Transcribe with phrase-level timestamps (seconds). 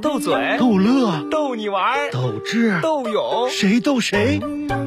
[0.00, 4.40] 斗嘴、逗乐、逗你玩儿、斗智、斗勇，谁逗谁？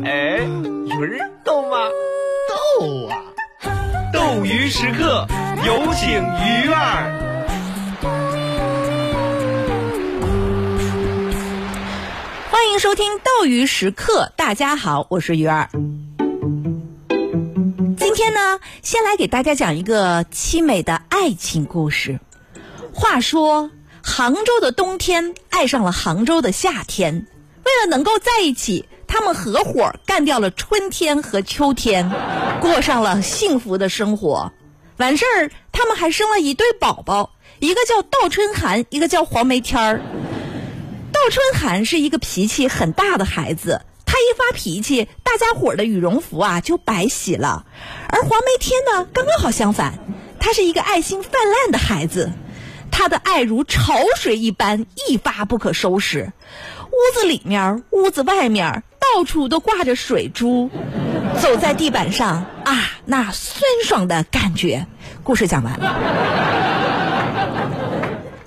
[0.05, 0.39] 哎，
[0.85, 1.77] 有人逗吗？
[2.79, 3.19] 逗啊！
[4.13, 5.27] 斗鱼时刻，
[5.65, 7.13] 有请鱼儿。
[12.49, 15.69] 欢迎收听斗鱼时刻，大家好，我是鱼儿。
[17.97, 22.19] 今天呢，先来给大家讲一个凄美的爱情故事。
[22.97, 23.69] 话说，
[24.03, 27.27] 杭州的冬天爱上了杭州的夏天，
[27.63, 32.11] 为了能够在一起，他们合伙干掉了春天和秋天，
[32.59, 34.51] 过上了幸福的生活。
[34.97, 40.01] 完事儿，他们还生了一对宝宝，一个叫倒春寒，一个叫黄梅天儿。
[41.13, 47.67] 倒春寒是一个脾气很大的孩子，他一发脾气，大家伙的羽绒服啊就白洗了。
[48.09, 49.99] 而黄梅天呢，刚刚好相反，
[50.39, 52.31] 他是一个爱心泛滥的孩子，
[52.97, 56.33] 他的爱如潮水一般，一发不可收拾。
[56.87, 60.71] 屋子里面、屋子外面，到处都挂着水珠，
[61.39, 64.87] 走在地板上啊，那酸爽的感觉。
[65.23, 65.95] 故事讲完了。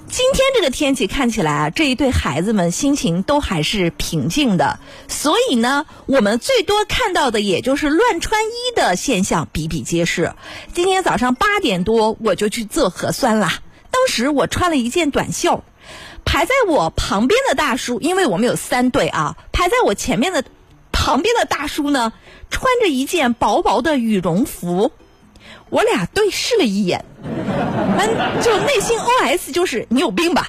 [0.09, 10.35] 今天这个天气看起来啊，这一对孩子们心情都还是平静的，所以呢，我们最多看到的也就是乱穿衣的现象比比皆是。
[10.75, 13.70] 今天早上八点多我就去做核酸啦，当
[14.01, 15.63] 当时我穿了一件短袖，
[16.25, 20.43] 排在我旁边的大叔，因为我们有三队啊，排在我前面的
[20.91, 22.15] 旁边的大叔呢，
[22.49, 24.91] 穿着一件薄薄的羽绒服。
[25.69, 30.49] 我俩对视了一眼，嗯就内心 OS 就是你有病吧？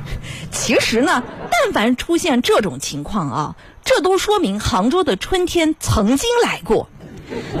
[0.52, 6.86] 其实呢，但凡出现这种情况啊，这都说明杭州的春天曾经来过。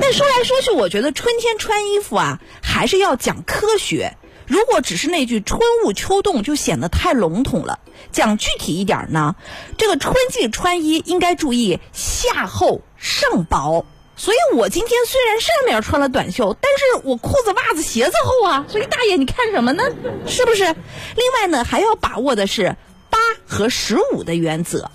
[0.02, 4.18] 但说来说去，我觉得春天穿衣服啊，还是要讲科学。
[4.50, 7.78] 如果只是那句春捂秋冻，就显得太笼统了。
[8.10, 9.36] 讲具体一点呢，
[9.78, 13.86] 这个春季穿衣应该注意下厚上薄。
[14.16, 18.64] 所以我今天虽然上面穿了短袖，但是我裤子、袜子、鞋子厚啊。
[18.66, 19.84] 所以大爷，你看什么呢？
[20.26, 20.64] 是不是？
[20.64, 22.74] 另外呢，还要把握的是
[23.08, 24.90] 八和十五的原则。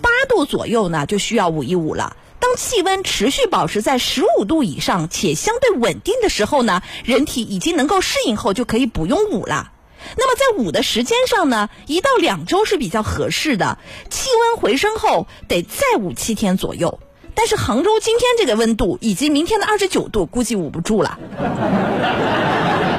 [0.00, 2.16] 八度左右呢，就需要捂一捂了。
[2.50, 9.70] 当气温持续保持在十五度以上且相对稳定的时候呢，人体已经能够适应后，就可以不用捂了。
[10.16, 13.78] 那么在捂的时间上呢，一到两周是比较合适的。
[14.10, 16.98] 气温回升后，得再捂七天左右。
[17.36, 21.20] 但是杭州今天这个温度以及明天的二十九度，估计捂不住了。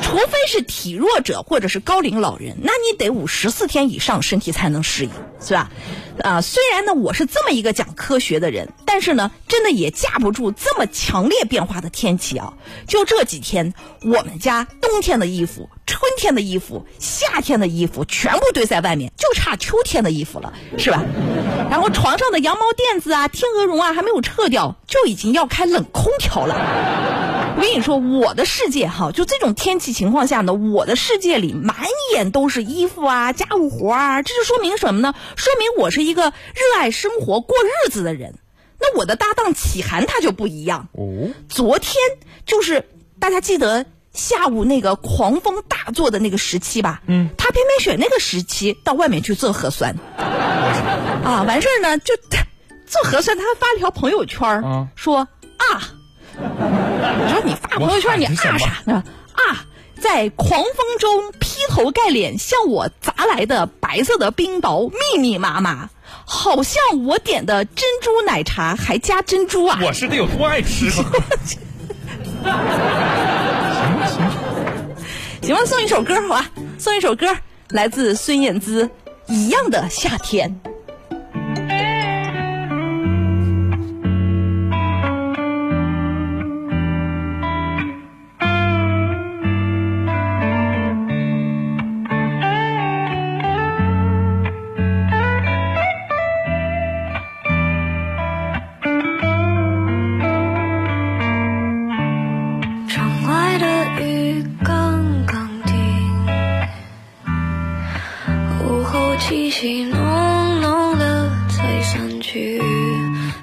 [0.01, 5.71] 除非是体弱者或者是高龄老人，那你得捂十四天以上，身体才能适应，是吧？
[6.21, 12.53] 啊，虽然呢我是这么一个讲科学的人，但是呢，真的也架不住这么强烈变化的天气啊！
[12.87, 21.03] 就这几天，我们家冬天的衣服、春天的衣服、夏天的衣服全部堆在外面，就差秋天的衣服了，是吧？
[21.69, 27.30] 然后床上的羊毛垫子啊、天鹅绒啊还没有撤掉，就已经要开冷空调了。
[27.61, 31.75] 我跟你说，我的世界哈，就这种天气情况下呢，我的世界里满
[32.11, 35.13] 眼都是衣服啊、家务活啊，这就说明什么呢？
[35.35, 38.33] 说明我是一个热爱生活、过日子的人。
[38.79, 41.29] 那我的搭档启涵他就不一样哦。
[41.49, 41.93] 昨天
[42.47, 42.89] 就是
[43.19, 47.03] 大家记得下午那个狂风大作的那个时期吧？
[47.05, 47.29] 嗯。
[47.37, 49.95] 他偏偏选那个时期到外面去做核酸。
[50.17, 52.15] 啊，完事儿呢就
[52.89, 55.27] 做核酸，他发了条朋友圈说
[55.57, 55.93] 啊。
[56.37, 59.03] 我说你发朋友圈你啊啥呢？
[59.33, 59.65] 啊，
[59.99, 65.89] 在狂风中劈头盖脸向我砸来的白色的冰雹密密麻麻，
[66.25, 69.79] 好像我点的珍珠奶茶还加珍珠啊！
[69.83, 70.89] 我是得有多爱吃？
[70.91, 71.03] 行
[74.07, 74.29] 行
[75.41, 77.27] 行吧，送一首歌好吧，送一首歌，
[77.69, 78.85] 来自孙燕姿，
[79.27, 80.59] 《一样的夏天》。
[109.31, 109.97] 稀稀浓
[110.59, 112.61] 浓的才散去，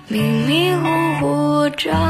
[0.06, 0.84] 迷迷糊
[1.18, 2.07] 糊找。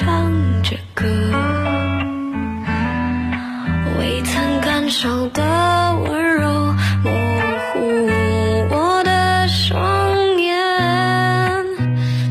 [0.00, 1.08] 唱着歌，
[3.98, 5.42] 未曾感受的
[6.04, 6.72] 温柔
[7.02, 7.10] 模
[7.72, 8.06] 糊
[8.70, 10.54] 我的双眼，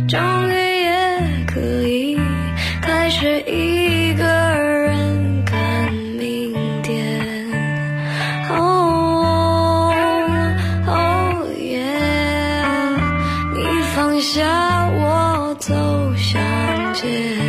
[0.08, 0.18] 终
[0.50, 2.18] 于也可以
[2.81, 6.54] 开始一个人看明
[6.84, 7.52] 天。
[8.50, 9.92] oh
[11.60, 12.96] yeah，
[13.54, 13.60] 你
[13.94, 15.75] 放下我，走
[16.16, 16.42] 向
[16.94, 17.46] 前。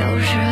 [0.00, 0.49] 就是。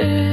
[0.00, 0.29] 想起你是平